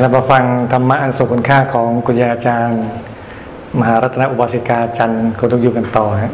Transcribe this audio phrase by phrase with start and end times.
[0.00, 2.82] เรามาฟังธรรมะอันทรงคุณค่าของคุณยายอาจารย์
[3.78, 6.32] มหารัตนอุบาสิกาจันทร์โคตุกอยู่กันต่อฮะ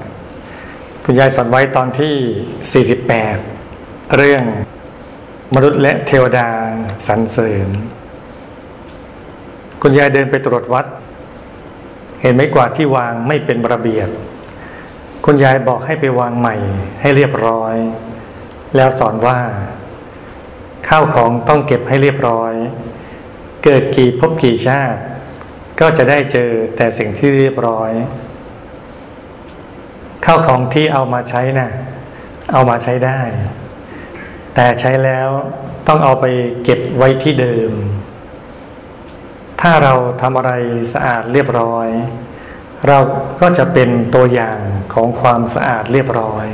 [1.04, 2.85] คุณยายสอนไว้ตอนที่
[3.45, 4.45] 48 เรื่อง
[5.54, 6.49] มนุษย์และเทวดา
[7.06, 7.69] สรรเสริญ
[9.83, 10.87] คุณยายเดินไปตรวจวัด
[12.22, 14.08] เห็นไม้กวาดที่วางไม่เป็นระเบียบ
[15.24, 16.56] คุณยายบอกให้ไปวางใหม่
[17.01, 17.74] ให้เรียบร้อย
[18.77, 19.38] แล้วสอนว่า
[20.88, 22.55] ข้าวของต้องเก็บให้เรียบร้อย
[23.64, 25.00] เกิดกี่ภพกี่ชาติ
[25.80, 27.91] ก็จะได้เจอแต่สิ่งที่เรียบร้อย
[30.24, 31.70] ข้าวของที่เอามาใช้นะ่ะ
[32.52, 33.20] เอามาใช้ได้
[34.55, 35.28] แต่ใช้แล้ว
[35.88, 36.24] ต้องเอาไป
[36.64, 37.73] เก็บไว้ที่เดิม
[39.61, 40.52] ถ้าเราทำอะไร
[40.95, 41.88] สะอาดเรียบร้อย
[42.88, 42.98] เรา
[43.41, 44.58] ก็จะเป็นตัวอย่าง
[44.95, 46.47] ของความสะอาดเรียบร้อย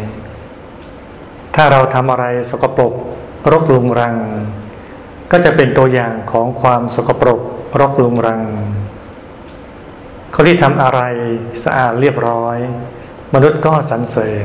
[1.54, 2.92] ถ้าเราทำอะไรสกปรก
[3.50, 4.16] รกรุงรัง
[5.30, 7.40] ก็จะเป็นตัวอย่างของความสกปรก
[7.80, 8.42] รกรุงรัง
[10.34, 11.00] คนที่ทำอะไร
[11.64, 12.56] สะอาดเรียบร้อย
[13.34, 14.44] มนุษย์ก็สรรเสริญ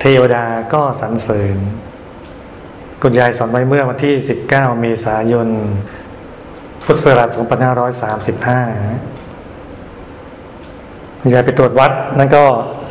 [0.00, 1.56] เทวดาก็สรรเสริญ
[3.02, 4.14] คุณยายสอนไว้เมื่อวันที่
[4.48, 5.48] 19 เมษายน
[6.84, 7.40] พุทธศักราช2535
[11.20, 12.42] คุณยายไปตรวจวัดนั่นก็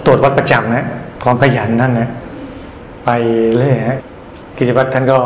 [0.05, 0.85] ตรวจวัดประจำนะ
[1.23, 2.09] ความขยันนั่นนะ
[3.05, 3.09] ไป
[3.57, 3.99] เรื่อยฮะ
[4.57, 5.19] กิจวัตรท่านก็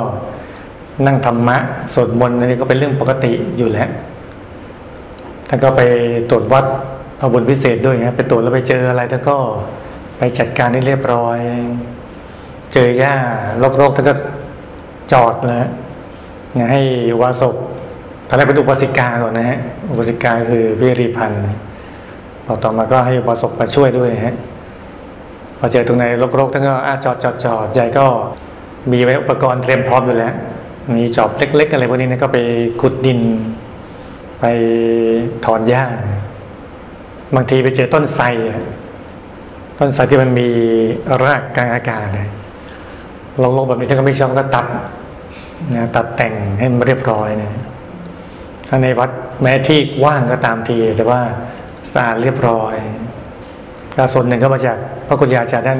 [1.05, 1.57] นั่งธรรมะ
[1.93, 3.89] สวดมนต์อันนี้ก็เป็นเรื่องปกติอยู่แล้ว
[5.47, 5.81] ท่านก็ไป
[6.29, 6.65] ตรวจวัด
[7.19, 9.37] เอาบุญพิเศษด้วยนะไปตรวจแล้วไปเจออะไรท่านก็
[10.17, 11.37] ไปจัดการให้เรียบร้อย
[12.73, 13.15] เจอหญ้า
[13.77, 14.13] โรคๆท่านก็
[15.11, 15.67] จอดแล้ว
[16.57, 16.81] นะให้
[17.21, 17.55] วาศพ
[18.27, 19.59] ตอนแรกเป็นอุปสิกาก่อนนะฮะ
[19.89, 21.41] อุปสิกาคือวิริพันธ์
[22.45, 24.35] พอต่อมาก็ให้วาศพมาช่วยด้วยฮะ
[25.59, 28.05] พอเจอตรงไหนโรคๆท่านก็อาจอดจอดจอดใหญ่ก็
[28.91, 30.33] มีไว้อุปกรณ์เตรียมพร้อมอยู่แล้ว
[30.93, 32.39] มีจอบเล็ก ๆ อะไรพวกนี้นะก็ไป
[32.81, 33.19] ขุดดิน
[34.39, 34.45] ไป
[35.45, 35.83] ถอนหญ้า
[37.35, 38.25] บางทีไปเจอต้นไทร
[39.79, 40.49] ต้นไทรที่มันมี
[41.23, 42.27] รากกลางอากาศเลย
[43.57, 44.67] ลงๆแบบนี้ท่านก็ไม่ชอบก็ตัด
[45.75, 47.51] นะตัดแต่งให้มันเรียบร้อยนะ
[48.67, 49.09] ถ้าในวัด
[49.41, 51.21] แม้ที่ว่างก็ตามที แต่ว่า
[51.93, 52.75] สะอาดเรียบร้อย
[53.95, 55.79] แลส่วนหนึ่งก็มาจากพระกุญยาจารย์ท่าน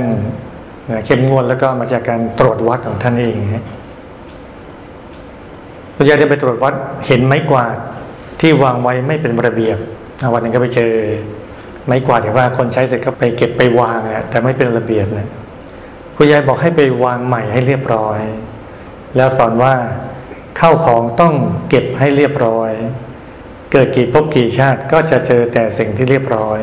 [1.05, 3.59] เข้มงวดแล้วก็มาจากการตรวจวัดของท่านเองคุ
[5.97, 6.73] ณยายได้ไปตรวจวัด
[7.07, 7.75] เห็นไม้กวาด
[8.41, 9.77] ที่วางไว้ไม่เป็นระเบียบ
[10.33, 10.93] วันหนึ่งก็ไปเจอ
[11.85, 15.27] ไม้กวาดอย่างว่าคนใช้เสร็จก็ไปเก็บไปวางนะแต่ไม่เป็นระเบียบนะ
[16.15, 18.19] คุณยายบอกให้ไปวางใหม่ให้เรียบร้อย
[19.15, 19.73] แล้วสอนว่า
[20.57, 21.33] เข้าของต้อง
[21.69, 22.71] เก็บให้เรียบร้อย
[23.71, 26.59] เกิดกี่ภพกี่ชาติก็จะเจอแต่สิ่งที่เรียบร้อย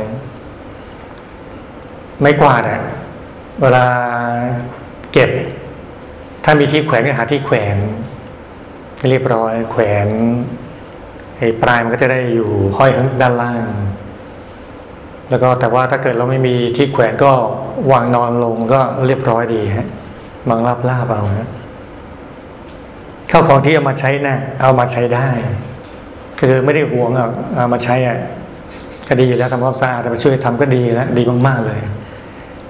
[2.22, 2.82] ไม่กวาดอะ
[3.60, 3.86] เวลา
[5.12, 5.30] เก็บ
[6.44, 7.76] ถ้ามีที่แขวนก็หาที่แขวน
[9.08, 10.08] เรียบร้อย แขวน
[11.38, 13.64] ไอ้ปลายมันก็จะได้อยู่ห้อยข้างด้านล่าง
[15.30, 17.32] แล้วก็แต่ว่าถ้าเกิดเราไม่มีที่แขวนก็
[17.92, 19.88] วางนอนลงก็เรียบร้อยดีฮะ
[20.48, 21.48] บางราบลาบเอาฮะ
[23.30, 25.28] ข้าวของที่เอามาใช้นะ่ะเอามาใช้ได้
[26.38, 27.10] คือไม่ได้หวง
[27.56, 28.18] เอามาใช้อะ
[29.08, 31.80] ก็ดีอยู่แล้วทำความสะอาดแต่มาช่วยทำก็ดีแล้วดีมากๆเลย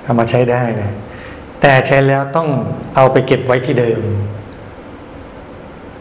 [0.04, 0.90] เอามาใช้ได้นะ
[1.60, 2.48] แต่ใช้แล้วต้อง
[2.96, 4.00] เอาไปเก็บไว้ที่เดิม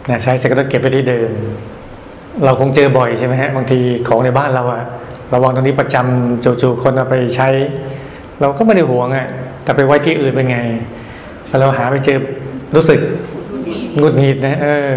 [0.09, 1.29] นะใช้เสร็จก็ต้องเก็บไว้ที่เดิม
[2.45, 4.83] เราคงเจอบ่อยใช่ไหมฮะบางทีของในบ้านเราอะ
[5.33, 7.47] ระวังตรงนี้ประจำจู่ๆคนเอาไปใช้
[8.41, 9.27] เราก็ไม่ได้ห่วงอะ
[9.63, 10.59] แต่ไปไว้ที่อื่นเป็นไง
[11.59, 12.17] เราหาไปเจอ
[12.75, 12.99] รู้สึก
[13.99, 14.93] งุดหงิดนะเออ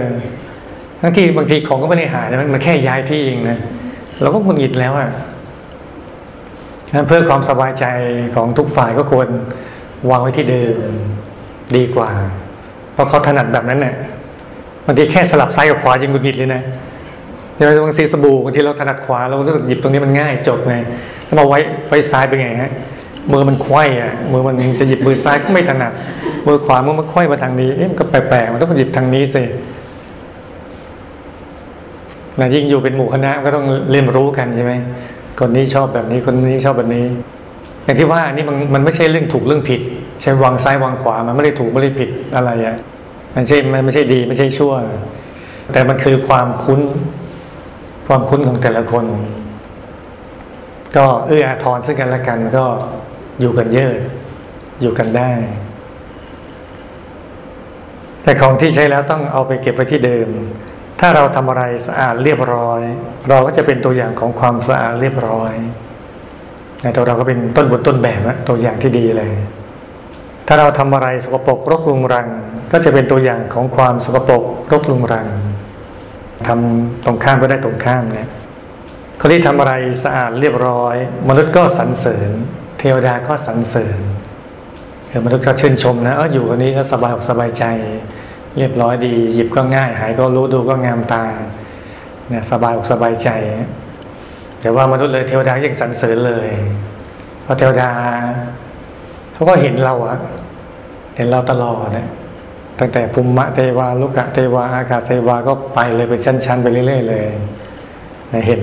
[1.00, 3.58] ทั้งที่บางทีของก็ไม่ได้หายมันมันแค่ย้ายที่เองนะ
[4.22, 5.08] เราก็งุดหงิดแล้วอะ
[7.06, 7.84] เพื่อความสบายใจ
[8.36, 9.28] ของทุกฝ่ายก็ควร
[10.10, 10.90] วางไว้ที่เดิม
[11.76, 12.10] ดีกว่า
[12.92, 13.94] เพราะเขาถนัดแบบนั้นเนี่ย
[14.86, 16.60] บางทีแค่สลับซ้ายกับขวายังหงุดหงิดเลยนะ
[17.54, 20.74] ใช่ไหมบางทีสบู่บางทีเราถนัดขวาเรารู้สึกหยิบตรงนี้มันง่ายจบไง
[21.26, 21.58] ถ้ามาไว้
[21.88, 22.72] ไว้ซ้ายเป็นไงฮะ
[23.32, 25.92] มือมันควยอะมือมันจะหยิบมือซ้ายก็ไม่ถนัด
[26.46, 29.42] มือขวามือมันควยมาทางนี้เอ๊ะมันก็แปลกๆมันต้องหยิบทางนี้สิ
[32.38, 34.72] นะยิ่งอยู่เป็นหมู่คณะก็ต้องเรียนรู้กันใช่ไหม
[35.38, 37.04] คนนี้ชอบแบบนี้คนนี้ชอบแบบนี้
[37.84, 39.80] อย่างที่ว่านี่มันมันไม่ใช่เรื่องถูกเรื่องผิด
[40.22, 42.76] ใช่วางซ้ายวางขวามันไม่ได้ถูกไม่ได้ผิดอะไรอะ
[43.34, 44.72] มันใช่มันไม่ใช่ดี ไม่ใช่ชั่ว
[45.72, 46.80] แต่มันคือความคุ้น
[48.06, 49.04] ความคุ้นของแต่ละคน
[50.96, 52.64] ก็เอื้ออาทรซึ่งกันและกันก็
[53.40, 53.92] อยู่กันเยอะ
[54.80, 55.30] อยู่กันได้
[58.22, 60.28] แต่ของที่ใช้แล้วต้องเอาไปเก็บไว้ที่เดิม
[61.00, 62.80] ถ้าเราทำอะไรสะอาดเรียบร้อย
[63.28, 65.52] เราก็จะเป็นตัวอย่างของความสะอาดเรียบร้อย
[66.82, 69.30] ในตัวเราก็เป็นต้นบทต้นแบบตัวอย่างที่ดีเลย
[70.46, 72.28] ถ้าเราทำอะไรสกปรกรกรุงรัง
[72.72, 74.42] ก็จะเป็นตัวอย่างของความสกปรก
[74.72, 75.26] รกรุงรัง
[76.46, 78.28] ทำตรงข้ามก็ได้ตรงข้ามเนี่ย
[79.20, 79.72] คนที่ทำอะไร
[80.04, 80.96] สะอาดเรียบร้อย
[81.28, 82.30] มนุษย์ก็สรรเสริญ
[82.78, 84.00] เทวดาก็สรรเสริญ
[85.08, 87.64] เออมนุษย์ก็ชื่นชมนะเอออยู่คนนี้แล้วสบายอกสบายใจ
[88.56, 91.24] เรียบร้อยดี หยิบก็ง่าย หายก็รู้ดูก็งามตา
[92.28, 93.28] เนี่ยสบายอกสบายใจ
[94.60, 96.48] แต่ว่ามนุษย์เลยเทวดายังสรรเสริญเลย
[97.42, 97.90] เพราะเทวดา
[99.34, 100.18] เขาก็เห็นเราอะ
[101.16, 102.08] เห็นเราตลอดนะ
[102.78, 107.24] ตั้งแต่ภูมิเทวาลุกะเทวาอากาศเทวาก็ไปเลยเป็นชั้น ๆ ไปเรื่อยๆเลย
[108.32, 108.62] นะเห็น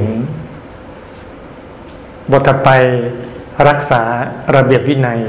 [2.32, 2.70] บทถัดไป
[3.68, 4.02] รักษา
[4.56, 5.22] ระเบียบวินัย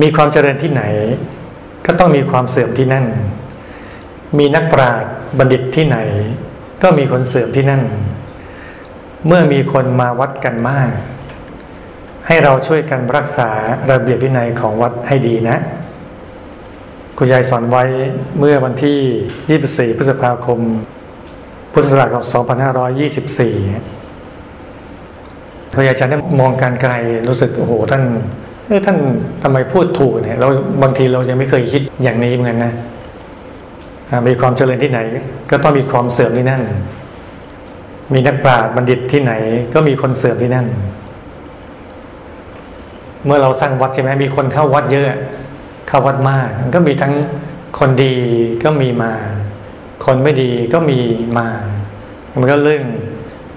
[0.00, 0.82] มีความเจริญที่ไหน
[1.86, 3.06] ก็ต้องมีความเสื่อมที่นั่น
[4.38, 5.98] มีนักปราชญ์บัณฑิตที่ไหน
[6.82, 7.82] ก็มีคนเสื่อมที่นั่น
[9.26, 10.90] เมื่อมีคนมาวัดกันมาก
[12.28, 13.48] ให้เราช่วยกันรักษา
[13.90, 15.56] ระเบียบวินัยของวัดให้ดีนะ
[17.18, 17.84] คุณยายสอนไว้
[18.38, 20.58] เมื่อวันที่ 24 พฤษภาคม
[21.72, 22.26] พุทธศักราช2524
[25.74, 26.92] คุณยายอาจารย์ได้มองการไกล
[27.28, 28.02] รู้สึกโอ้โหท่าน
[28.66, 28.98] เอ้ท่าน
[29.42, 30.48] ทำไมพูดถูกเนี่ยเรา
[30.82, 32.72] บางทีเรายังไม่เคยคิดอย่างนี้เหมือนกันนะ
[34.28, 35.00] มีความเจริญที่ไหน
[35.50, 36.62] ก็ต้องมีความเสื่อมที่นั่น
[38.14, 39.32] มีนักปราชญ์บัณฑิตที่ไหน
[39.74, 40.66] ก็มีคนเสื่อมที่นั่น
[43.24, 45.06] เมื่อเราสร้างวัดใช่ไหมมีคนเข้าวัดเยอะ
[45.88, 47.14] เข้าวัดมาก ก็มีทั้ง
[47.78, 48.14] คนดี
[48.64, 49.12] ก็มีมา
[50.04, 50.98] คนไม่ดีก็มี
[51.38, 51.48] มา
[52.40, 52.84] มันก็เรื่อง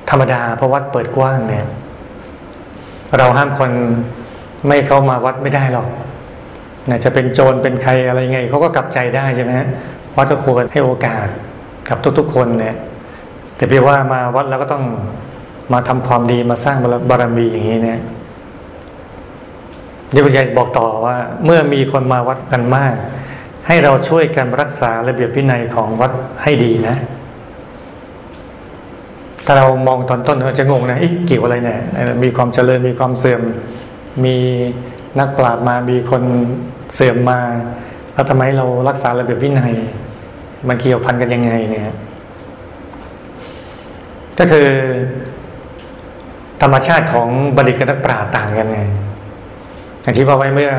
[0.10, 1.66] ธรรมดาเพราะวัดเปิดกว้างเนี่ย
[3.18, 3.72] เราห้ามคน
[4.68, 5.88] ไม่เข้ามาวัดไม่ได้หรอก
[6.90, 9.52] นะจะเป็นโจรเป็นใครอะไรไงเขาก็กลับใจได้ใช่ไหม
[10.16, 11.28] วัดก็ควรให้โอกาส
[11.90, 12.76] กับทุกๆคนเนี่ย
[13.56, 14.84] แต่เพียงว่ามาวัดแล้วก็ต้อง
[15.74, 16.78] มาทำความดีมาสร้าง
[17.10, 18.02] บารมีอย่างนี้เนี่ย
[20.12, 22.94] เดี๋ยวคุณยายบอกต่อว่า เมื่อมีคนมาวัดกันมาก
[23.68, 26.12] ให้เราช่วยกันรักษาระเบียบวินัยของวัด
[26.44, 26.96] ให้ดีนะ
[29.46, 30.98] ถ้าเรามองตอนต้นเราจะงงนะ
[31.28, 31.80] เกี่ยวอะไรเนี่ย
[32.24, 33.42] มีความเจริญมีความเสื่อม
[34.26, 34.36] มี
[35.20, 36.24] นักปราชญ์มามีคน
[36.94, 37.40] เสื่อมมา
[38.14, 39.74] แล้วทำไมเรารักษาระเบียบวินัย
[40.68, 41.86] มันเกี่ยวพันกันยังไงเนี่ย
[44.40, 44.68] ก็คือ
[46.62, 48.82] ธรรมชาติของบัณฑิตกับนักปราชญ์ต่างกันไง
[50.02, 50.72] อย่างที่ว่าไว้เมื่อ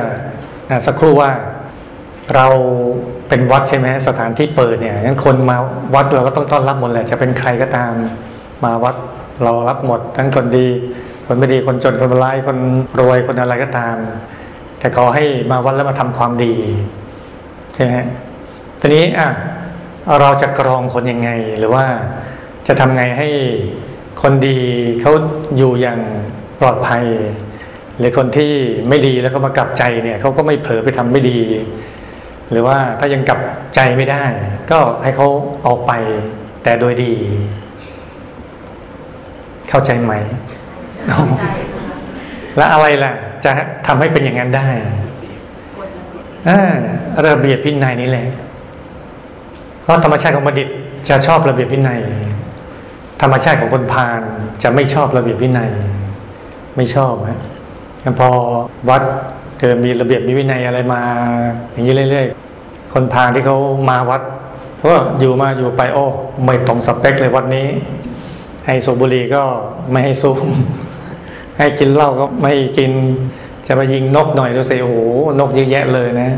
[0.86, 1.30] สักครู่ว่า
[2.34, 2.46] เรา
[3.28, 5.56] เป็นวัดใช่ไหมสถานที่เปิดเนี่ยงั้นคนมา
[5.94, 7.92] วัดเราก็ต้องต้อนรับหมดแหละจะเป็นใครก็ตาม
[8.64, 8.94] มาวัด
[9.44, 10.66] เรารับหมด ทั้งคนดี
[11.26, 12.58] คนไม่ดีคนจนคนร้ายคน
[13.00, 13.96] รวยคนอะไรก็ตาม
[14.78, 16.54] แต่ขอให้มาวัดแล้วมาทำความดี
[17.74, 17.94] ใช่ไหม
[18.80, 19.28] ทีนี้อะ
[20.20, 21.84] เราจะกรองคนยังไง หรือว่า
[22.66, 23.28] จะทำไงให้
[24.22, 24.58] คนดี
[25.00, 25.12] เขา
[25.56, 26.00] อยู่อย่าง
[26.60, 27.04] ปลอดภัย
[27.98, 28.52] หรือคนที่
[28.88, 31.38] ไม่ดีแล้วเขามากลับใจเนี่ยเขาก็ไม่เผลอไปทำไม่ดี
[32.50, 33.40] หรือว่าถ้ายังกลับ
[33.74, 34.24] ใจไม่ได้
[34.70, 35.26] ก็ให้เขา
[35.66, 35.92] ออกไป
[36.62, 37.12] แต่โดยดี
[39.68, 40.12] เข้าใจไหม
[42.56, 43.12] แล้วอะไรล่ะ
[43.44, 43.50] จะ
[43.86, 44.68] ทำให้เป็นอย่างนั้นได้
[47.26, 48.26] ระเบียบวินัยนี้แหละ
[49.82, 50.68] เพราะธรรมชาติของบัณฑิต
[51.08, 52.00] จะชอบระเบียบวินัย
[53.22, 54.20] ธรรมชาติของคนพาล
[54.62, 55.70] จะไม่ชอบระเบียบวินัย
[56.76, 57.40] ไม่ชอบฮะ
[58.18, 58.28] พอ
[58.90, 59.02] วัด
[59.60, 61.00] เกิดมีระเบียบมีวินัยอะไรมา
[61.72, 63.56] อย่างนี้เรื่อยๆ คนพาที่เขา
[63.90, 64.22] มาวัด
[64.76, 64.90] เพราะ
[65.20, 66.06] อยู่มาอยู่ไปโอ้
[66.44, 67.66] ไม่ตรงสเปคเลยวัดนี้
[68.66, 69.42] ให้สูบบุหรี่ก็
[69.90, 70.38] ไม่ให้สูบ
[71.58, 72.92] ให้กินเหล้าก็ไม่กิน
[73.66, 74.96] จะมายิงนกหน่อยดูสิโอ้โห
[75.40, 76.30] นกเยอะแยะเลยนะ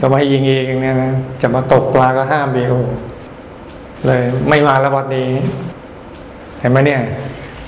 [0.00, 2.74] ก็ไม่ยิงเองเนี่ยนะจะมาตกปลาก็ห้ามเดียว
[4.06, 5.28] เลย ไม่มาแล้ววัดนี้
[6.60, 7.00] เห็นไหมเนี่ย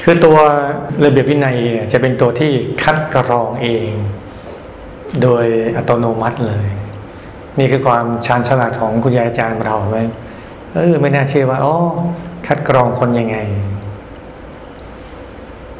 [0.02, 0.38] คือตัว
[1.04, 1.56] ระเบียบวินัย
[1.92, 3.90] จะเป็นตัวที่คัดกรองเอง
[5.22, 5.44] โดย
[5.76, 6.66] อัตโนมัติเลย
[7.58, 9.98] นี่คือความชาญฉลาดของคุณยายอาจารย์เราไหม
[10.74, 11.74] เออไม่น่าเชื่อว่าอ๋อ
[12.46, 13.36] คัดกรองคนยังไง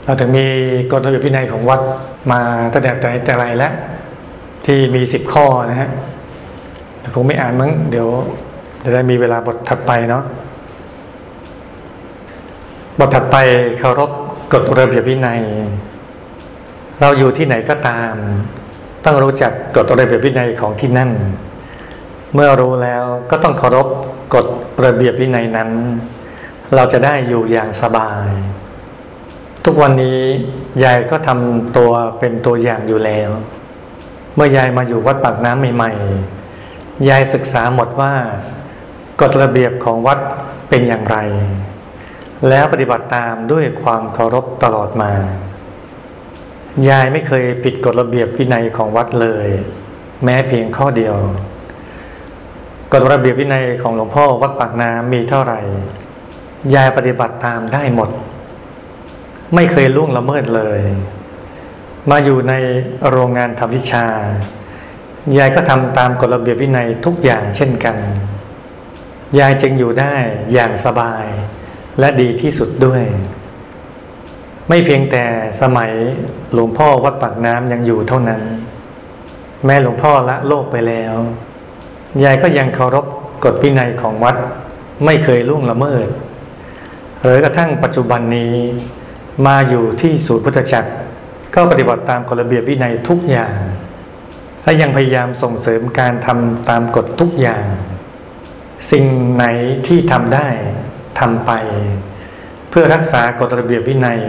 [0.04, 0.44] เราถึงมี
[0.92, 1.80] กฎระเบียบวินัยของวัด
[2.32, 2.40] มา
[2.72, 3.72] ตั้งแต่แต่แต่ไรแล้ว
[4.64, 5.90] ที่มีสิบข้อนะฮะ
[7.00, 8.08] แต่คงไม่อ่านมั้งเดี๋ยว
[8.82, 10.22] จะได้มีเวลาบทถัดไปเนาะ
[12.99, 13.37] บทถัดไป
[13.78, 14.11] เคารพ
[14.52, 15.42] กฎระเบียบวินัย
[17.00, 18.14] เราอยู่ที่ไหนก็ตาม
[19.04, 21.11] ต้องรู้จักกฎระเบียบวินัยของที่นั่น
[22.34, 23.87] เมื่อรู้แล้วก็ต้องเคารพ
[24.34, 24.46] กฎ
[24.84, 25.70] ระเบียบวินัยนั้น
[26.75, 28.28] เราจะได้อยู่อย่างสบาย
[29.64, 30.18] ทุกวันนี้
[30.82, 33.30] ยายก็ทำตัวเป็นตัวอย่างอยู่แล้ว
[34.34, 38.12] เมื่อยายมาอยู่วัดปากน้ำใหม่ๆยายศึกษาหมดว่า
[39.20, 40.18] กฎระเบียบของวัด
[40.68, 41.16] เป็นอย่างไร
[42.49, 45.12] แล้วปฏิบัติตามด้วยความเคารพตลอดมา
[46.88, 49.49] ยายไม่เคยผิดกฎระเบียบวินัยของวัดเลย
[50.25, 51.16] แม้เพียงข้อเดียว
[52.92, 55.61] กฎระเบียบวินัยของหลวงพ่อวัดปากน้ำมีเท่าไหร่
[56.75, 58.11] ยายปฏิบัติตามได้หมด
[59.54, 60.80] ไม่เคยล่วงละเมิดเลย
[62.11, 62.54] มาอยู่ใน
[63.11, 64.06] โรงงานทำวิชา
[65.38, 67.96] ยายก็ทำตามกฎระเบียบวินัยทุกอย่างเช่นกัน
[69.38, 70.14] ยายจึงอยู่ได้
[70.52, 71.25] อย่างสบาย
[71.99, 73.02] และดีที่สุดด้วย
[74.68, 75.25] ไม่เพียงแต่
[75.61, 75.92] สมัย
[76.52, 78.42] หลวงพ่อวัดปากน้ำยังอยู่เท่านั้น
[79.64, 81.14] แม่หลวงพ่อละโลกไปแล้ว
[82.25, 83.06] ยายก็ยังเคารพ
[83.44, 84.37] กฎวินัยของวัด
[85.04, 86.06] ไม่เคยล่วงละเมิด
[87.22, 88.54] หรือกระทั่งปัจจุบันนี้
[89.46, 90.92] มาอยู่ที่ศูนย์พุทธจักร
[91.54, 93.54] ก็ปฏิบัติตามกฎระเบียบวินัยทุกอย่าง
[94.64, 97.64] และยังพยายามส่งเสริมการทำตามกฎทุกอย่าง
[98.92, 99.44] สิ่งไหน
[99.87, 100.49] ที่ทำได้
[101.21, 101.50] ทำไป
[102.71, 104.21] เพื่อรักษากฎระเบียบวินัย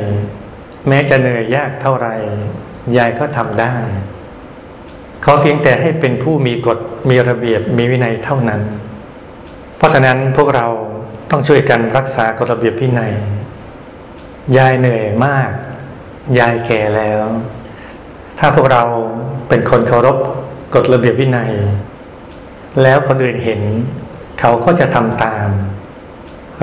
[0.87, 2.07] แม้จะเหนื่อยยากเท่าไร
[2.97, 3.75] ยายก็ทำได้
[5.23, 6.77] เขาเพียงแต่ให้เป็นผู้มีกฎ
[7.09, 8.61] มีระเบียบมีวินัยเท่านั้น
[9.77, 10.67] เพราะฉะนั้นพวกเรา
[11.31, 13.13] ต้องช่วยกันรักษากฎระเบียบวินัย
[14.57, 15.51] ยายเหนื่อยมาก
[16.39, 17.23] ยายแก่แล้ว
[18.39, 18.83] ถ้าพวกเรา
[19.49, 20.17] เป็นคนเคารพ
[20.75, 21.51] กฎระเบียบวินัย
[22.81, 23.61] แล้วคนอื่นเห็น
[24.39, 25.47] เขาก็จะทำตาม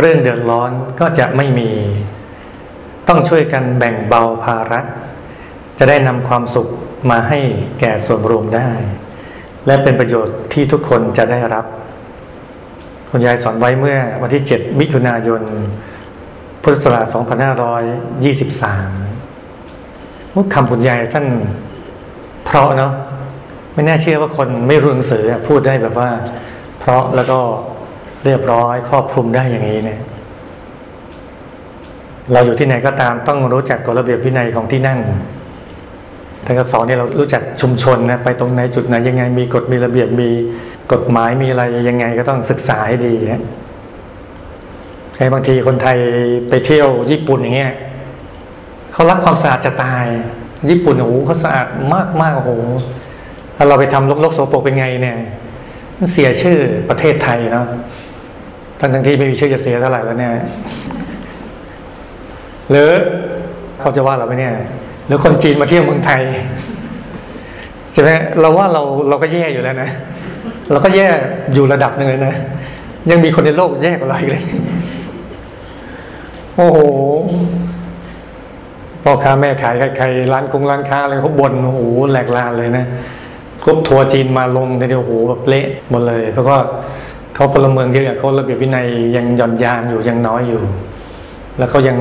[0.00, 1.71] เรื่องเดือดร้อนก็จะไม่มี
[3.09, 4.80] ต้องช่วยกันแบ่งเบาภาระ
[5.78, 6.66] จะได้นำความสุข
[7.11, 7.38] มาให้
[7.80, 8.71] แก่ส่วนรวมได้
[9.66, 11.64] และเป็นประโยชน์ที่ทุกคนจะได้รับ
[13.11, 15.42] คุณยายสอนไว้เมื่อวันที่ 7 มิถุนายน
[16.62, 17.19] พุทธศักราช2523
[20.35, 21.26] มุกคำคุณยายท่าน
[22.45, 22.92] เพราะเนาะ
[23.75, 26.09] ไม่น่าเชื่อว่าคนไม่รู้หนังสือพูดได้แบบว่า
[26.80, 27.38] เพราะแล้วก็
[28.25, 30.00] เรียบร้อยครอบคลุมได้อย่างนี้เนี่ย
[32.33, 34.99] เราอยู่ที่ไหนก็ตามต้องรู้จักกฎระเบียบวินัยของที่นั่น
[36.45, 40.29] ท่านก็สอนเนี่ยเรารู้จักชุมชนนะไปตรงไหนจุดไหนยังไง มีกฎมีระเบียบมี
[40.93, 43.43] กฎหมายมีอะไรยังไงก็ต้องศึกษาให้ดีนะ
[45.15, 45.99] ใครบางทีคนไทย
[46.49, 47.73] ไปเที่ยวญี่ปุ่นอย่างเงี้ย
[48.93, 50.05] เขารักความสะอาดจะตาย
[50.71, 52.50] ญี่ปุ่นโอ้โหเขาสะอาดมากมากโอ้โห
[53.57, 55.17] ถ้าเราไปทำลกๆโสโปรกเป็นไงเนี่ย
[55.99, 56.57] มันเสียชื่อ
[56.89, 57.67] ประเทศไทยเนาะ
[58.80, 60.32] ทั้งทั้งที่ไม่มีชื่อจะเสียเท่าไหร่แล้วเนี่ย
[62.70, 62.90] หรือ
[63.80, 64.52] เขาจะว่าเราไหมเนี่ย
[65.06, 66.22] หรือคนจีนมาเที่ยวเมืองไทย
[67.92, 68.10] ใช่ไหม
[68.40, 69.90] เราว่าเราเราก็แย่อยู่แล้วนะ
[70.70, 71.06] เราก็แย่
[71.54, 72.34] อยู่ระดับหนึ่งเลยนะ
[73.10, 74.44] ยังมีคนในโลกแย่กว่าเราอีกเลย
[76.56, 76.78] โอ้โห
[79.02, 82.84] พ่อค้าแม่ขายใครๆร้านกงร้านค้าอะไรเขาบ่นโอ้โหแหลกลานเลยนะ
[83.64, 86.58] กรุ๊ปทัวร์จีนมาลงในเดียวโอ้โหแบบเละหมดเลยเพราะว่า
[87.34, 90.60] เขาพลเมืองเยอะเขาระเบียบวินัยยังหย่อนยานอยู่ยังน้อยอยู่
[91.58, 91.96] แล้วเขายัง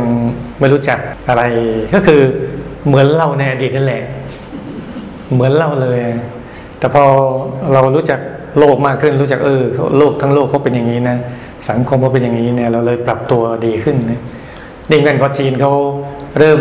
[0.60, 1.44] ไม่รู้จักอะไร
[1.94, 2.22] ก็คือ
[2.88, 4.04] เหมือนเล่าในอดีตนั่นแหละ
[5.34, 6.00] เหมือนเล่าเลย
[6.80, 7.04] แต่พอ
[7.74, 8.20] เรารู้จัก
[8.60, 9.64] โลกมากขึ้นรู้จักเออ
[9.98, 11.18] โลกทั้งโลกเขาเป็นอย่างนี้นะ
[11.70, 14.22] สังคมเขาเป็นอย่างนี้เนี่ย เราเลยปรับตัวดีขึ้นนะ
[14.92, 15.72] ดิ่งกันพอจีนเขา
[16.40, 16.60] เริ่ม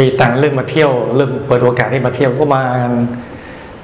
[0.00, 2.62] มีตังเริ่มมาเที่ยว เริ่มเปิดโอกาสให้มาเที่ยวก็มา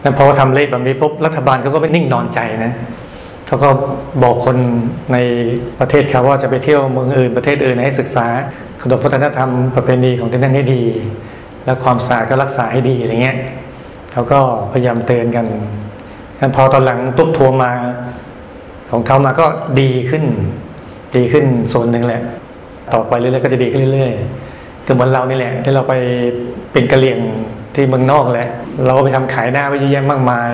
[0.00, 2.72] แล้วพอทำเลขแบบนี้ปุ๊บรัฐบาลเขาก็ไม่นิ่งนอนใจนะ
[3.52, 3.70] เขาก็
[4.22, 4.56] บอกคน
[5.12, 5.16] ใน
[5.80, 8.26] ประเทศเขาว่าจะไปเที่ยวเมืองอื่นประเทศอื่นให้ศึกษา
[8.82, 10.82] ขนบวัฒนธรรมประเพณีของที่นั่นให้ดี
[11.64, 13.38] และความสะอาดก็รักษาให้ดีอะไรเงี้ย
[14.12, 14.38] เขาก็
[14.72, 15.46] พยายามเตือนกัน
[16.56, 17.72] พอตอนหลังตุ๊บทัวร์มา
[18.90, 19.46] ของเขามาก็
[19.80, 20.24] ดีขึ้น
[21.16, 22.22] ดีขึ้นโซนหนึ่งแหละ
[22.92, 25.94] ต่อไปเรื่อยๆก็จะดีขึ้นเรื่อยๆคือเหมือนเรานี่แหละ ที่เราไป
[26.72, 27.18] เป็นกะเหลี่ยง
[27.74, 28.48] ที่เมืองนอกแหละ
[28.86, 30.50] เราก็ไปทำขายหน้าไปเยอะแยะมากมาย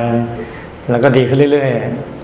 [0.90, 2.17] แล้วก็ดีขึ้นเรื่อยๆ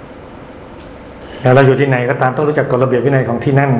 [1.44, 3.72] แล้วเราอยู่ที่ไหนก็ตามต้องรู้จักกฎระเบียบวินัยของที่นั่น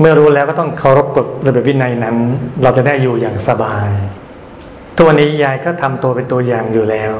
[0.00, 2.16] เมื่อรู้แล้วก็ต้องเคารพกฎระเบียบวินัยนั้น
[2.62, 3.90] เราจะได้อยู่อย่างสบาย
[4.98, 7.12] ตัวนี้ยายก็ทำตัวเป็นตัวอย่างอยู่แล้ว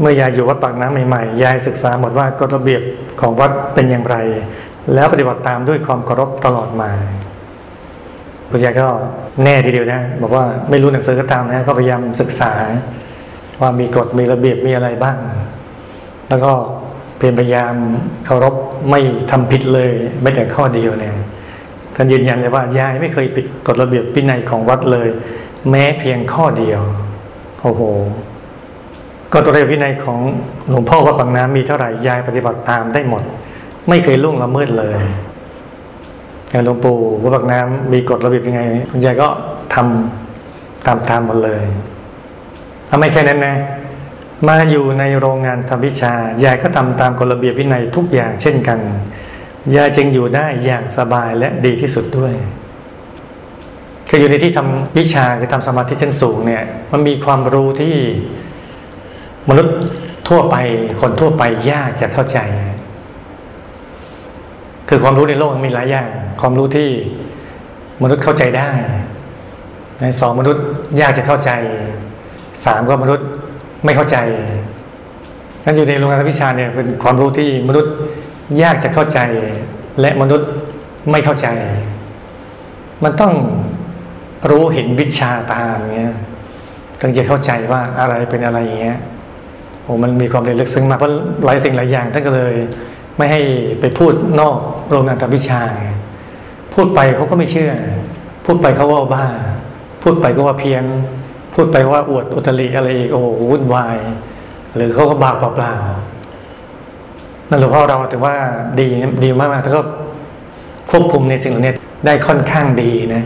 [0.00, 2.82] เมื่อยายอยู่วัดปากน้ำใหม่ๆ ยายศึกษาหมดว่ากฎระเบียบ
[3.20, 4.16] ของวัดเป็นอย่างไร
[4.94, 6.90] แล้วปฏิบัติตามด้วยความเคารพตลอดมา
[8.50, 8.86] คุณยายก็
[9.44, 12.52] แน่ทีเดียวนะ บอกว่าไม่รู้หนังสือก็ตามนะก็พยายามศึกษา
[13.60, 15.16] ว่ามีกฎมีระเบียบมีอะไรบ้าง
[16.28, 16.52] แล้วก็
[17.16, 17.74] เพียรพยายาม
[18.24, 18.54] เคารพ
[18.90, 19.90] ไม่ทำผิดเลย
[20.22, 21.14] ไม่แต่ข้อเดียวเนี่ย
[21.94, 25.08] ท่านยืนยันเลยว่ายายไม่เคยปิดกฎระเบียบวินัยของวัดเลย
[25.70, 26.80] แม้เพียงข้อเดียว
[27.62, 27.82] โอ้โห
[29.34, 30.20] กฎระเบียบวินัยของ
[30.68, 33.22] หลวงพ่อวัดบางน้ำมีเท่าไหร่ยายปฏิบัติตามได้หมด
[33.88, 34.96] ไม่เคยล่วงละเมิดเลย
[36.50, 39.28] อย่างหลวงปู่วัดบางน้ำมีกฎระเบียบยังไงคุณยายก็
[39.74, 41.64] ทำตามตามหมดเลย
[42.88, 43.54] ทำไม่แค่นั้นนะ
[44.48, 46.12] มาอยู่ในโรงงานทำวิชา
[46.44, 48.78] ยายก็ทำตามกฎระเบียบวินัยทุกอย่างเช่นกัน
[49.76, 52.34] ยายจึงอยู่ได้อย่างสบายและดีที่สุดด้วย
[54.08, 57.94] คืออยู่ในที่ทำวิชาคือทำสมาธิชั้นสูงเนี่ย มันมีความรู้ที่
[59.48, 59.76] มนุษย์
[60.28, 60.56] ทั่วไป
[61.00, 62.38] คนทั่วไปยากจะเข้าใจ
[64.88, 66.08] คือความรู้ในโลกมีหลายอย่าง
[66.40, 66.88] ความรู้ที่
[68.02, 68.70] มนุษย์เข้าใจได้
[70.00, 70.64] ในสองมนุษย์
[71.00, 71.50] ยากจะเข้าใจ
[72.64, 73.25] สามก็มนุษย์
[73.84, 74.16] ไม่เข้าใจ
[75.64, 77.94] นั่นอยู่ในโรงงานวิชาเนี่ยเป็นความรู้ที่มนุษย์
[78.62, 79.18] ยากจะเข้าใจ
[80.00, 80.48] และมนุษย์
[81.10, 81.46] ไม่เข้าใจ
[83.04, 83.32] มันต้อง
[84.50, 86.14] รู้เห็นวิชาตามเงี้ย
[87.00, 88.98] ถึงจะเข้าใจว่าอะไรเป็นอะไรอย่างเงี้ย
[89.82, 91.12] โอ้มันมีความลึกซึ้งมากเพราะ
[91.44, 92.54] หลายสิ่งหลายอย่างท่านก็เลย
[93.18, 93.40] ไม่ให้
[93.80, 94.56] ไปพูดนอก
[94.90, 95.60] โรงงานวิชา
[96.74, 97.72] พูดไปเขาก็ไม่เชื่อ
[98.44, 99.26] พูดไปเขาว่าบ้า
[100.02, 100.84] พูดไปก็ว่าเพี้ยน
[101.56, 103.96] พูดไปว่าอวดอุตริอะไรอีกโอ้วุ่นวาย
[104.74, 108.34] หรือเขาก็บาปเปล่าๆนั่นหลวงพ่อเราถือว่า
[108.78, 108.86] ดี
[109.24, 109.82] ดีมากๆแล้วก็
[110.90, 111.74] ควบคุมในสิ่งเหล่านี้
[112.06, 113.22] ได้ค่อนข้างดีนะ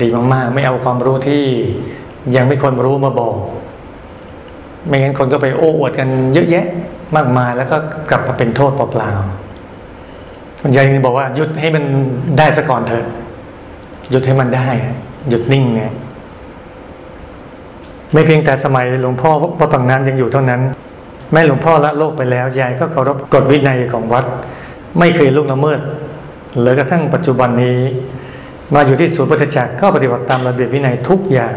[0.00, 1.42] ดีมากๆ ไม่เอาความรู้ที่
[2.36, 3.36] ยังไม่คนรู้มาบอก
[4.86, 6.66] ไม่งั้นคนก็ไปโอ้อวดกันเยอะแยะ
[7.16, 7.76] มากมายแล้วก็
[8.10, 11.84] กลับมาเป็นโทษเปล่าๆคุณยายบอกว่าหยุดให้มัน
[12.38, 13.04] ได้ซะก่อนเถอะ
[14.10, 14.66] หยุดให้มันได้
[15.28, 15.92] หยุดนิ่งเนี่ย
[18.14, 19.30] ไม่เพียงแต่สมัยหลวงพ่อ
[19.60, 20.60] วัดปังน้ำยังอยู่เท่านั้น
[21.32, 24.24] แม่หลวงพ่อละโลกไปแล้วยายก็เคารพกฎวินัยของวัด
[24.98, 25.80] ไม่เคยลุกละเมิด
[26.60, 27.78] หรือกระทั่งปัจจุบันนี้
[28.74, 31.54] มาอยู่ที่ศูนย์พุทธจักรก็ปฏิบัติตามระเบียบวินัยทุกอย่าง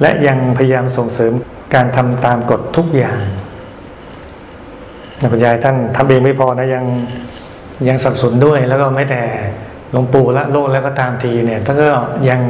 [0.00, 1.32] และยังพยายามส่งเสริม
[1.74, 3.18] การทำตามกฎทุกอย่าง
[5.32, 6.84] คุณยายท่านทำเองไม่พอนะยัง
[7.88, 9.22] ยังสับสนด้วยแล้วก็ไม่แต่
[9.92, 11.88] หลวงปู่ละโลกแล้วก็ตามทีเนี่ยท่านก็
[12.28, 12.40] ยัง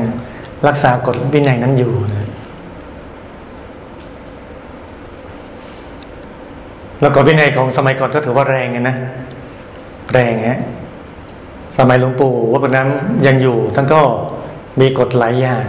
[0.68, 2.21] รักษากฎวินัยนั้นอยู่นะ
[7.02, 8.96] แล้วก็วินัยของสมัยก่อนก็ถือว่าแรงไงนะ
[10.12, 10.60] แรงฮะ
[11.78, 14.00] สมัยหลวงปู่วัดปน้ำยังอยู่ท่านก็
[14.80, 15.66] มีกฎหลายอย่าง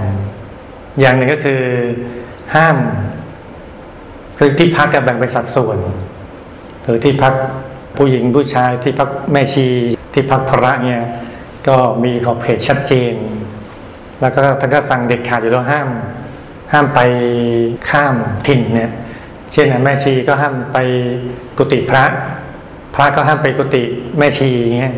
[1.00, 1.62] อย่างหนึ่งก็คือ
[2.56, 2.78] ห้าม
[4.38, 5.78] คือที่พักก็แบ่งเป็นสัดส่วน
[6.84, 7.34] หรือที่พัก
[7.98, 9.68] ผู้หญิงผู้ชายที่พักแม่ชี
[10.14, 11.02] ที่พักพระเนี่ย
[11.68, 13.14] ก็มีขอบเขตชัดเจน
[14.22, 15.90] แล้วก็ท่านก็สั่งเด็ดขาดอยู่แล้วห้าม
[16.72, 17.00] ห้ามไป
[17.90, 18.16] ข้าม
[18.48, 18.92] ถิ่นเนี่ย
[19.54, 20.78] เช่นแม่ชีก็ห้ามไป
[21.58, 22.04] กุฏิพระ
[22.96, 23.84] พระก็ห้ามไปกุฏิ
[24.18, 24.94] แม่ชีอย่างเงี้ย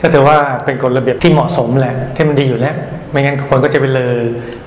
[0.00, 2.76] ก็ถือว่าเป็นกฎระเบียบที่เหมาะสมแหละที่มันดีอยู่แล้ว
[3.10, 4.16] ไม่งั้นคนก็จะไปเลย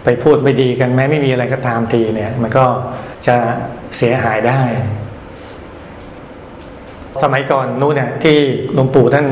[0.03, 2.65] ไปพูดไม่ดีกันแม้ไม่มีอะไรก็ตามทีเนี่ย มันก็
[3.27, 3.36] จะ
[3.97, 4.60] เสียหายได้
[7.23, 8.36] สมัยก่อนนู้นเนี่ยที่
[8.73, 9.27] หลวงปู่ท่าน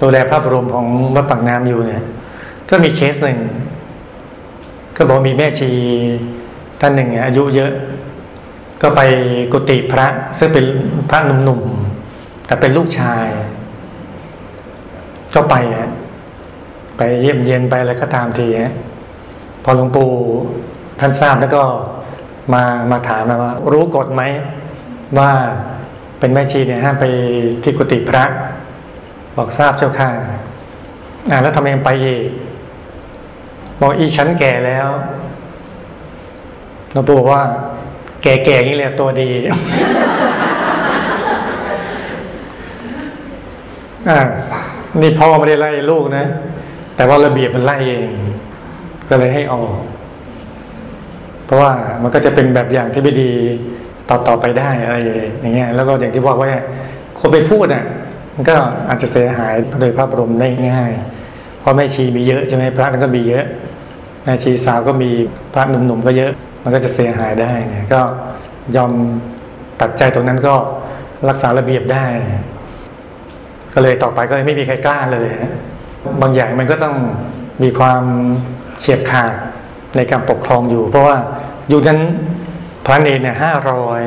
[0.00, 2.02] ดูแลพระบรมของวัดปากน้ำอยู่เนี่ย
[2.70, 3.38] ก็มีเคสหนึ่ง
[4.96, 5.70] ก็บอกมีแม่ชี
[6.80, 7.72] ท่านหนึ่งอายุเยอะ
[8.82, 9.00] ก็ไป
[9.52, 10.06] กุฏิพระ
[10.38, 10.66] ซึ่งเป็น
[11.10, 13.26] พระหนุ่มๆแต่เป็นลูกชาย
[15.34, 15.90] ก็ไปฮะ
[16.96, 18.72] ไปเยี่ยมเย็นไปอะไรก็ตามทีฮะ
[19.64, 20.10] พอหลวงปู่
[21.00, 21.62] ท่านทราบแล้วก็
[22.54, 24.22] มามาถามมาว่า รู้กฎไหม
[25.18, 25.30] ว่า
[26.18, 27.04] เป็นแม่ชีเนี่ยห้ามไป
[27.62, 28.24] ที่กุฏิพระ
[29.36, 30.10] บอกทราบเจ้าค่ะ
[31.30, 32.22] อ่าแล้วทำไมไปอีก
[33.80, 34.88] บอกอีฉันแก่แล้ว
[36.92, 37.42] หลวงปู่บอกว่า
[38.22, 39.28] แก่ๆนี่แหละตัวดี
[44.08, 44.20] อ่า
[45.00, 46.24] นี่พ่อไม่ได้ไล่ลูกนะ
[46.96, 48.10] แต่ว่าระเบียบมันไล่เอง
[49.08, 49.72] ก็เลยให้ออก
[51.46, 53.30] เพราะว่ามันก็จะเป็นแบบอย่างที่ไม่ดี
[54.08, 54.96] ต่อต่อไปได้อะไร
[55.40, 56.50] อย่างเงี้ย แล้วก็อย่างที่บอกว่า
[57.18, 57.84] คนไปพูดอะ
[58.34, 58.54] มันก็
[58.88, 60.92] อาจจะเสียหายโดยภาพรวมได้ง่าย
[61.60, 63.44] เพราะแม่ชีมีเยอะใช่ไหมพระนั้นก็มีเยอะ
[64.24, 65.10] แม่ชีสาวก็มี
[65.52, 66.32] พระหนุ่มๆก็เยอะ
[66.66, 68.00] มันก็จะเสียหายได้เนี่ยก็
[68.76, 68.92] ยอม
[69.80, 70.54] ตัดใจตรงนั้นก็
[71.28, 72.04] รักษาระเบียบได้
[73.74, 75.28] ก็เลยต่อไปก็ไม่มีใครกล้าเลย
[76.22, 76.96] บางอย่างมันก็ต้อง
[77.62, 78.02] มีความ
[78.80, 79.32] เฉียบขาด
[79.96, 81.16] ในการปกครองอยู่ เพราะว่า
[81.68, 82.00] อยู่นั้น
[82.86, 84.02] พระเนรเนี่ยห้าร้อย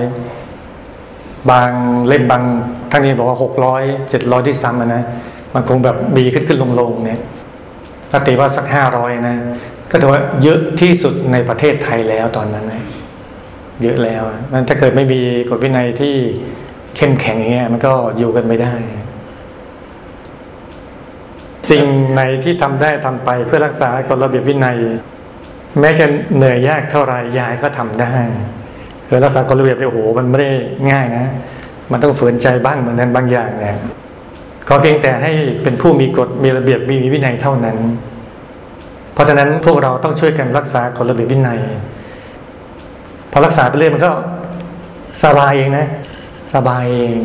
[1.51, 1.71] บาง
[2.07, 2.43] เล่มบาง
[2.91, 5.03] ท่านนี้บอกว่าหกร้อยเจ็ดร้อยที่ซ้ำนะ
[5.53, 7.19] มันคงแบบมีขึ้นขึ้นลงลงเนี่ย
[8.11, 9.35] ถ้าตีว่าสักห้าร้อยนะ
[9.91, 12.83] ก็ถือว่าเยอะที่สุดในประเทศไทยแล้วตอนนั้นนะ
[13.83, 14.23] เยอะแล้ว
[14.53, 16.15] นั้นถ้าเกิดไม่มีกฎวินัยที่
[16.95, 18.73] เข้มแข็งอย่างเงี้ยมันก็อยู่กันไม่ได้
[21.69, 24.77] สิ่งไหนที่ทำได้ทำไปเพื่อรักษากฎระเบียบวินัย
[25.79, 28.13] แม้จะเหนื่อยยากเท่าไรยายก็ทำได้
[29.07, 30.51] คือรักษากฎระเบียบโอ้โหมันไม่ได้
[30.91, 31.25] ง่ายนะ
[31.91, 33.77] มันต้องฝืนใจบ้างเหมือนกันบางอย่างเนี่ย
[34.67, 35.31] ขอเพียงแต่ให้
[35.63, 37.77] เป็นผู้มีกฎมีระเบียบมีวินัยเท่านั้น
[39.19, 41.59] ราะฉะนั้นพวกเราต้องช่วยกันรักษากฎระเบียบวินัย
[43.31, 44.11] พอรักษาไปเรื่อยมันก็
[45.23, 45.87] สบายเองนะ
[46.55, 47.19] สบายเอง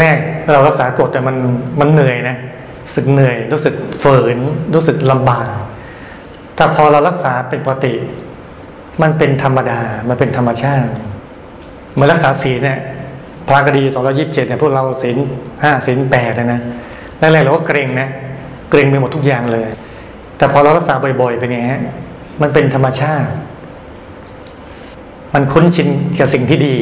[0.00, 1.36] แรกๆเรารักษากฎแต่มัน
[1.80, 2.36] มันเหนื่อยนะ
[2.94, 4.38] สึกเหนื่อย รู้สึกฝืน
[4.74, 5.48] รู้สึกลำบาก
[6.56, 7.94] แต่พอเรารักษาเป็นปกติ
[9.02, 10.90] มันเป็นธรรมดา มันเป็นธรรมชาติ
[11.94, 12.78] เมื่อรักษาศีลเนี่ย
[13.46, 15.16] พระกดีสองร้อยิบเจ็ดเนี่ยพวกเราศีล
[15.62, 16.60] ห้าศีลแปดนะ
[17.18, 18.08] แรกๆเราก็เกรงนะ
[18.70, 19.68] เกรงไปหมดทุกอย่างเลย
[20.36, 21.82] แต่พอเรารักษาบ่อยๆ เป็นไงฮะ
[22.42, 23.30] มันเป็นธรรมชาติ
[25.34, 26.76] มันคุ้นชินกับสิ่งที่ดี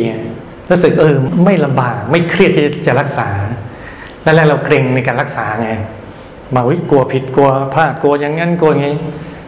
[0.71, 3.29] รู้สึกเออไม่ลำบาก ไม่เครียดที่จะรักษา
[4.23, 5.71] แรกๆเราเกรงในการรักษาไง
[6.55, 8.97] มาวิกลัวผิดกลัวพลาดกลัวอย่างนั้นกลัวอย่างนี้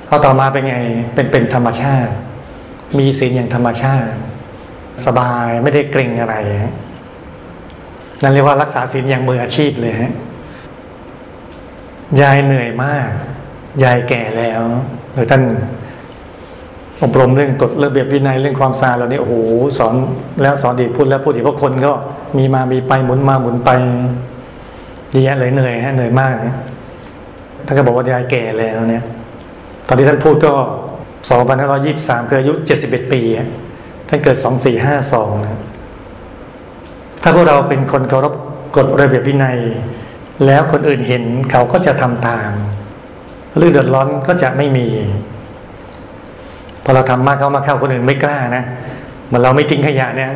[0.09, 0.77] พอต่อมาเป็นไง
[1.15, 2.13] เป็นเป็นธรรมชาติ
[2.99, 4.13] มีศีลอย่างธรรมชาติ
[5.07, 6.35] สบายไม่ได้เกรงอะไร
[8.23, 10.13] นั่นเรียกว่ารักษาศีลอย่างมืออาชีพเลยฮะ
[12.21, 13.09] ยายเหนื่อยมาก
[13.83, 14.63] ยายแก่แล้ว
[15.13, 15.43] หรือท่าน
[17.03, 19.35] อบรมเรื่องกฎระเบียบวินัยเรื่องความสะอาดเรานี่โอ้โห
[19.79, 19.95] สอน
[20.43, 21.93] แล้วสอนดีพูดแล้วพูดอีกเพราะคนก็
[22.39, 23.71] มีมามีไปหมุนมาหมุนไป
[25.11, 26.35] เยอะแยะเลยเหนื่อยฮะเหนื่อยมาก
[27.67, 29.05] ท่านก็บอกว่ายายแก่แล้วเนี่ย
[29.87, 30.53] ตอนที่ท่านพูดก็
[31.31, 33.21] สองพันห้าร้อยี่สามคืออายุเจ็ดสิบเอ็ดปี
[34.09, 35.61] ท่านเกิดสองสี่ห้าสองนะ
[37.23, 38.35] ถ้าพวกเราเป็นคนเคารพ
[38.77, 39.59] กฎระเบียบวินัย
[40.47, 42.51] แล้วคนอื่นเห็นเขาก็จะทำตาม
[43.57, 44.87] เรื่อเดือดร้อนก็จะไม่มี
[46.85, 48.65] พอเราทำมากเข้ามาเข้าคนอื่นไม่กล้านะ
[49.27, 50.31] เหมือนเราไม่ทิ้งขยะเนี่ย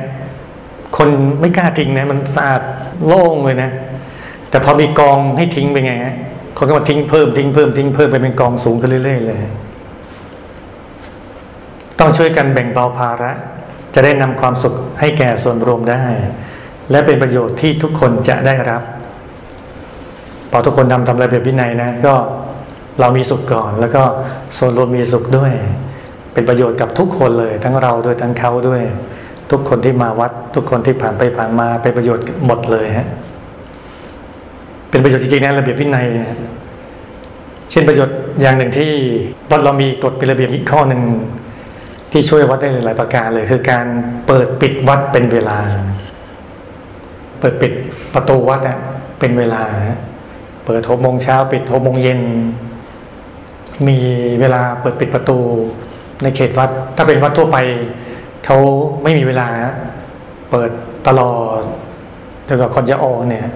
[0.96, 1.08] คน
[1.40, 2.62] ไม่กล้าทิ้งนะ มันสะอาด
[3.06, 3.70] โล่งเลยนะ
[4.50, 5.92] แต่พอมีกองให้ทิ้งไปไง
[6.56, 9.38] คนก็มาทิ้งเพิ่มทิ้งเพิ่มทิ้งเพิ่มไปเป็นกองสูงขึ้นเรื่อยๆเลย
[11.98, 13.32] ต้องช่วยกันแบ่งเบาภาระ
[13.94, 16.02] จะได้นำความสุขให้แก่ส่วนรวมได้
[16.90, 18.82] และเป็นประโยชน์ที่ทุกคนจะได้รับ
[20.50, 22.14] พอทุกคนทำทำระเบียบวินัยนะ ก็
[23.00, 24.02] เรามีสุขก่อน แล้วก็
[24.58, 25.52] ส่วนรวมมีสุขด้วย
[26.32, 28.82] เป็นประโยชน์กับทุกคนเลย ทั้งเราด้วยทั้งเขาด้วย
[29.50, 33.08] ทุกคนที่มาวัด ทุกคนที่ผ่านไปผ่านมาเป็นประโยชน์หมดเลยฮะ
[34.90, 36.38] เป็นประโยชน์จริงๆนะระเบียบวินัยนะ
[37.70, 38.90] เช่นประโยชน์อย่างหนึ่งที่
[39.50, 41.02] วัดเรามีกฎเป็นระเบียบอีกข้อหนึ่ง
[42.12, 43.86] ที่ช่วยวัดได้หลายประการเลย คือการ
[44.26, 45.58] เปิดปิดวัดเป็นเวลา
[47.40, 47.72] เปิดปิด
[48.14, 48.78] ประตูวัดอะ
[49.18, 49.62] เป็นเวลา
[50.64, 52.20] เปิดหกโมงเช้าปิดหกโมงเย็น
[53.86, 53.98] มี
[54.40, 55.38] เวลาเปิดปิดประตู
[56.22, 57.58] ในเขตวัด ถ้าเป็นวัดทั่วไป
[58.44, 58.56] เขา
[59.02, 59.48] ไม่มีเวลา
[60.50, 60.70] เปิด
[61.06, 61.60] ตลอด
[62.48, 63.46] จนกว่าคนจะออกเนี่ย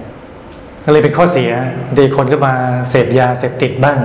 [0.85, 1.51] ก็เลยเป็นข้อเสีย
[1.97, 2.53] ดีคนก็มา
[2.89, 3.99] เสพยาเสพติดบ้าง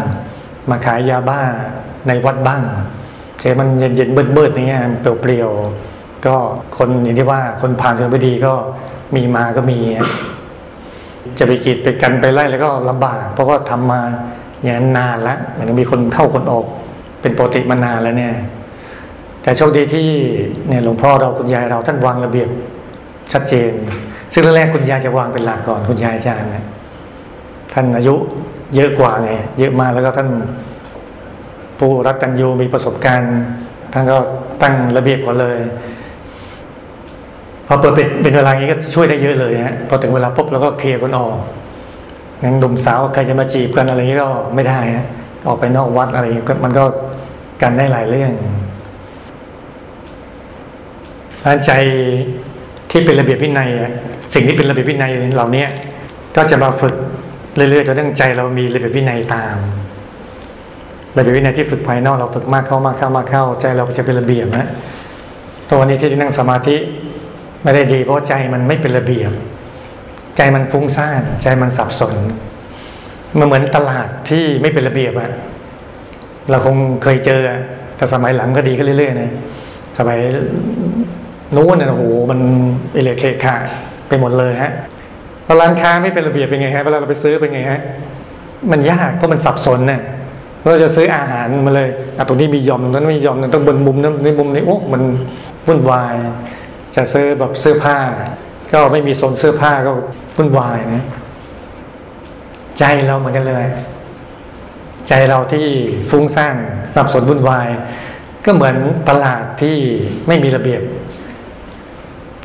[0.70, 1.40] มาขายยาบ้า
[2.08, 2.62] ในวัดบ้าง
[3.38, 6.36] เช่มันเย็นเย็นมืดๆอย่างเงี้ยเปลี่ยวๆก็
[6.76, 8.52] คนอย่างที่ว่าคนผ่านเรื่องไม่ดีก็
[9.16, 9.78] มีมาก็มี
[11.38, 14.00] จะไปกีดไปกันไปไล่แล้วก็ลำบาก เพราะว่าทำมา
[14.62, 16.64] อย่างนั้นนานแล้วมันมีคนเข้าคนออก
[17.22, 18.32] เป็นปกติมานานแล้วเนี่ย
[19.42, 20.08] แต่โชคดีที่
[20.68, 22.48] เนี่ยหลวงพ่อเราคุณยายเราท่านวางระเบียบ
[23.32, 23.70] ชัดเจน
[24.32, 26.64] ซึ่งแรกคุณยายจะวางเป็นหลักก่อนคุณยายอาจารย์นะ
[27.72, 28.14] ท่านอายุ
[28.74, 30.28] เยอะกว่าไงเยอะมากแล้วก็ท่าน
[31.78, 33.34] ผู้รักกันยูมีประสบการณ์
[33.92, 34.16] ท่านก็
[34.62, 35.58] ตั้งระเบียบก่อนเลย
[37.66, 37.92] พอเปิด
[38.22, 41.34] เป็นเวลาอย่างนี้ก็ช่วยได้เยอะเลยฮะพอถึงเวลาปุ๊บเราก็เคลียร์คนออก
[42.42, 45.06] งั้นหนุ่มสาวใครจะมาจีบกันอะไรนี้ก็ไม่ได้ฮะ
[45.46, 46.84] ออกไปนอกวัดอะไรก็มันก็
[47.62, 48.32] กันได้หลายเรื่อง
[51.42, 51.72] ท่านใจ
[52.90, 53.68] ที่เป็นระเบียบวินัย
[54.34, 55.64] สิ่งที่เป็นระเบียบวินัยเหล่านี้
[56.36, 56.94] ก็จะมาฝึก
[57.54, 59.56] เรื่อยๆจนตั้งใจเรามีระเบียบวินัยตาม
[61.16, 64.66] ระเบียบวินัยที่ฝึกภายนอกเราฝึกมากเข้ามากเข้ามากเข้าใจเราจะเป็นระเบียบนะ
[65.70, 66.76] ตัวนี้ที่นั่งสมาธิ
[67.62, 69.30] ไม่ได้ดีเพราะใจมันไม่เป็นระเบียบ
[70.38, 72.14] ใจมันฟุ้งซ่านใจมันสับสน
[73.38, 75.30] มันเหมือนตลาดที่ไม่เป็นระเบียบอะ
[76.50, 77.42] เราคงเคยเจอ
[77.96, 79.32] แต่สมัยหลังก็ดีขึ้นเรื่อยๆนะ
[79.98, 80.18] สมัย
[81.56, 82.40] นู้นเนี่ยโอ้โหมัน
[82.92, 83.54] เอเลียเคคะ
[84.08, 84.72] ไปหมดเลยฮะ
[85.60, 87.80] ร้านค้าไม่เป็นระเบียบเป็นไงฮะเวลาเราไปซื้อเป็นไงฮะ
[88.70, 90.00] มันยากเพราะมันสับสนเนี่ย
[90.70, 95.02] เราจะซื้ออาหารมาเลยอะตรงนี้มียอมตรงนั้นไม่ยอมต้องบนมุมนั้นในมุมนี้โอ้มัน
[95.66, 96.14] วุ่นวาย
[96.96, 97.98] จะซื้อแบบเสื้อผ้า
[98.72, 99.92] ก็ไม่มีโซนเสื้อผ้าก็
[100.36, 101.04] วุ่นวายนะ
[102.78, 103.66] ใจเราเหมือนกันเลย
[105.08, 105.66] ใจเราที่
[106.10, 106.56] ฟุ้งซ่าน
[106.94, 107.68] สับสนวุ่นวาย
[108.44, 108.76] ก็เหมือน
[109.08, 109.76] ตลาดที่
[110.28, 110.82] ไม่มีระเบียบ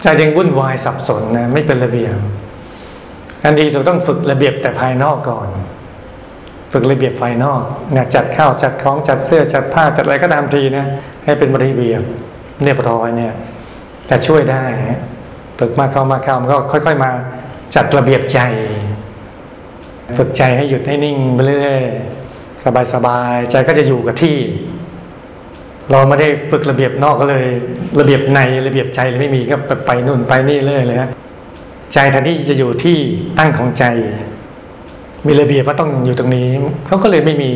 [0.02, 2.16] ใจจึงวุ่นวายสับสนนะไม่เป็นระเบียบ
[3.44, 5.48] อันดีสุดต้องฝึกระเบียบแต่ภายนอกก่อน
[6.74, 10.86] ฝึกระเบียบภายนอกเนี่ยจัดข้าวจัดของจัดเสื้อจัดผ้าจัดอะไรก็ตามทีนะ
[11.26, 12.02] ให้เป็นระเบียบ
[12.64, 13.34] เรียบร้อยเนี่ย
[14.08, 14.64] แต่ช่วยได้
[15.60, 17.10] ฝึกมากเข้ามาเข้ามันก็ค่อย ๆ มา
[17.76, 18.40] จัดระเบียบใจ
[20.18, 24.38] ฝึกใจให้หยุดให้นิ่งไปเรื่อยๆสบายๆใจก็จะอยู่กับที่
[25.92, 27.46] เราไม่ได้ฝึกระเบียบนอกก็เลย
[28.00, 31.10] ระเบียบในระเบียบใจเลยไม่มีก็ไปนู่นไปนี่เรื่อยเลยฮะ
[31.94, 32.98] ใจแทนที่จะอยู่ที่
[33.38, 33.86] ตั้งของใจ
[35.28, 36.48] มีระเบียบว่าต้องอยู่ตรงนี้
[36.88, 37.52] เขาก็เลยไม่มี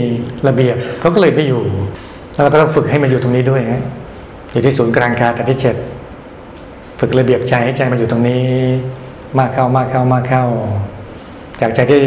[0.48, 1.64] ระเบียบเขาก็เลยไม่อยู่
[2.34, 3.82] แล้วก็ต้องฝึกให้มันอยู่ตรงนี้ด้วยฮะ
[4.52, 5.76] อยู่ที่ศูนย์กลางกายแต่ที่เจ็ด
[7.00, 8.44] ฝึกระเบียบใจให้ใจมาอยู่ตรงนี้
[9.38, 10.46] มากเข้ามากเข้ามากเข้า
[11.62, 12.04] จากใจที่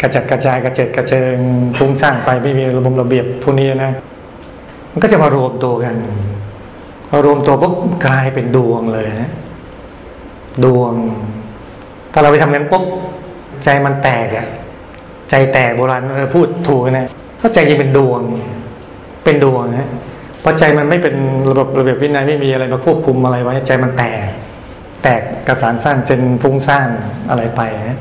[0.00, 1.36] กระจัดกระจายกระเจิดกระเจิง
[1.78, 3.92] ฟุ้งซ่านไปไม่มีระบบระเบียบพวกนี้นะ
[4.92, 5.94] มันก็จะมารวมตัวกัน
[7.08, 7.74] พอรวมตัวปุ๊บ
[8.06, 9.30] กลายเป็นดวงเลยนะ
[10.64, 10.92] ดวง
[12.12, 12.84] ถ้าเราไปทำงั้นปุ๊บ
[13.64, 14.46] ใจมันแตกอะ
[15.30, 16.02] ใจแตกโบราณ
[16.34, 17.06] พูดถูกนะ
[17.38, 18.20] เพราะใจจริงเป็นดวง
[19.24, 19.88] เป็นดวงนะ
[20.42, 21.14] พราะใจมันไม่เป็น
[21.50, 24.28] ระบบระเบียบวินัยไม่มีอะไรมาควบคุมอะไรไว้ใจมันแตก
[25.02, 26.88] แตกกระสานสั้นเส้นฟุ้งซ่าน
[27.30, 27.98] อะไรไปนะ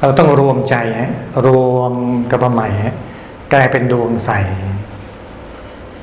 [0.00, 1.12] เราต้องรวมใจฮะ
[1.46, 1.92] รวม
[2.30, 2.94] กับประใหม่ฮะ
[3.52, 4.30] กลายเป็นดวงใส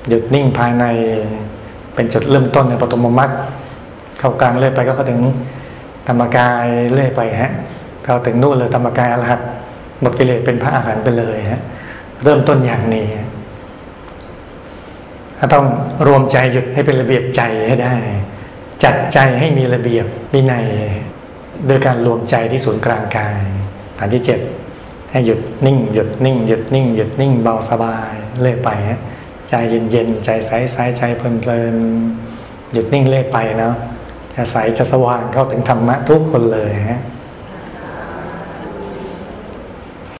[0.07, 0.85] หยุดนิ่งภายใน
[1.95, 3.31] เป็นจุดเริ่มต้นในปฐมมรรค
[4.19, 5.19] เข้ากลางเรื่อยไปก็เข้าถึง
[6.07, 7.51] ธรรมกายเรื่อยไปฮะ
[8.05, 9.39] เข้าถึงนู่นเลยธรรมกายอรหัต
[10.01, 11.61] หมดกิเลสเป็นพระอาหารไปเลยฮะ
[12.23, 15.65] เริ่มต้นอย่างนี้ถ้าต้อง
[16.07, 17.95] รวมใจหยุดให้เป็นระเบียบใจให้ได้
[18.83, 20.65] จัดใจให้มีระเบียบวินัย
[21.67, 23.41] โดยการรวมใจที่ศูนย์กลางกาย
[23.97, 24.39] ฐานที่เจ็ด
[25.11, 28.99] ให้หยุดนิ่งหยุดนิ่งหยุดนิ่งหยุดนิ่งเบาสบายเรื่อยไปฮะ
[29.49, 33.75] ใจเย็นๆใจใสๆใจเพลินๆหยุดนิ่งเรื่อยไปเนาะ
[34.35, 37.01] จะใสจะสว่างเข้าถึงธรรมะทุกคนเลยฮะ